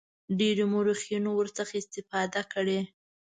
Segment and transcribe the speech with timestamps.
[0.39, 2.79] ډیرو مورخینو ورڅخه استفاده کړې.